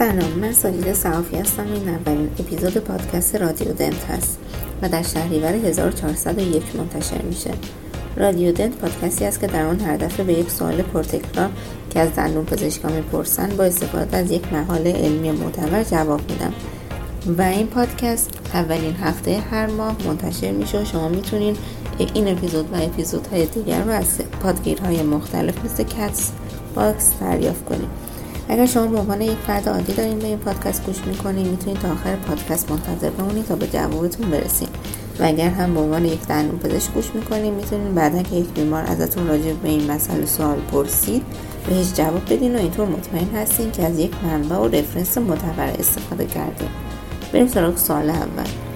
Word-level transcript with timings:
سلام 0.00 0.38
من 0.40 0.52
ساجد 0.52 0.92
صحافی 0.92 1.36
هستم. 1.36 1.66
این 1.72 1.88
اولین 1.88 2.30
اپیزود 2.38 2.76
پادکست 2.76 3.36
رادیو 3.36 3.72
دنت 3.72 4.04
هست 4.04 4.38
و 4.82 4.88
در 4.88 5.02
شهریور 5.02 5.52
1401 5.52 6.76
منتشر 6.76 7.22
میشه. 7.22 7.50
رادیو 8.16 8.52
دنت 8.52 8.72
پادکستی 8.74 9.24
است 9.24 9.40
که 9.40 9.46
در 9.46 9.66
آن 9.66 9.80
هر 9.80 9.96
دفعه 9.96 10.26
به 10.26 10.32
یک 10.32 10.50
سوال 10.50 10.82
پرتکرار 10.82 11.50
که 11.90 12.00
از 12.00 12.08
دندون 12.16 12.44
پزشکان 12.44 12.92
می‌پرسند 12.92 13.56
با 13.56 13.64
استفاده 13.64 14.16
از 14.16 14.30
یک 14.30 14.52
مقاله 14.52 14.92
علمی 14.92 15.30
معتبر 15.30 15.82
جواب 15.82 16.20
میدم. 16.30 16.52
و 17.38 17.42
این 17.42 17.66
پادکست 17.66 18.30
اولین 18.54 18.94
هفته 18.94 19.38
هر 19.50 19.66
ماه 19.66 19.96
منتشر 20.06 20.50
میشه 20.50 20.82
و 20.82 20.84
شما 20.84 21.08
می‌تونین 21.08 21.56
این 22.14 22.28
اپیزود 22.28 22.72
و 22.72 22.76
اپیزودهای 22.76 23.46
دیگر 23.46 23.82
رو 23.82 23.90
از 23.90 24.18
پادگیرهای 24.42 25.02
مختلف 25.02 25.64
مثل 25.64 25.82
کتس 25.82 26.30
box 26.74 27.10
دریافت 27.20 27.64
کنید. 27.64 28.09
اگر 28.50 28.66
شما 28.66 28.86
به 28.86 28.98
عنوان 28.98 29.20
یک 29.20 29.38
فرد 29.46 29.68
عادی 29.68 29.92
دارین 29.92 30.18
به 30.18 30.26
این 30.26 30.38
پادکست 30.38 30.86
گوش 30.86 30.96
می‌کنین 31.06 31.48
می‌تونید 31.48 31.78
تا 31.78 31.92
آخر 31.92 32.16
پادکست 32.16 32.70
منتظر 32.70 33.10
بمونید 33.10 33.46
تا 33.46 33.56
به 33.56 33.66
جوابتون 33.66 34.30
برسیم. 34.30 34.68
و 35.20 35.24
اگر 35.24 35.48
هم 35.48 35.74
به 35.74 35.80
عنوان 35.80 36.04
یک 36.04 36.26
دندون 36.26 36.58
پزشک 36.58 36.92
گوش 36.92 37.14
می‌کنین 37.14 37.54
می‌تونین 37.54 37.94
بعدا 37.94 38.22
که 38.22 38.36
یک 38.36 38.48
بیمار 38.48 38.84
ازتون 38.86 39.28
راجع 39.28 39.52
به 39.52 39.68
این 39.68 39.90
مسئله 39.90 40.26
سوال 40.26 40.58
پرسید 40.72 41.22
بهش 41.68 41.92
جواب 41.94 42.24
بدین 42.24 42.56
و 42.56 42.58
اینطور 42.58 42.88
مطمئن 42.88 43.36
هستین 43.36 43.70
که 43.70 43.86
از 43.86 43.98
یک 43.98 44.12
منبع 44.24 44.56
و 44.56 44.68
رفرنس 44.68 45.18
معتبر 45.18 45.68
استفاده 45.78 46.26
کردین. 46.26 46.68
بریم 47.32 47.46
سراغ 47.46 47.76
سوال 47.76 48.10
اول. 48.10 48.69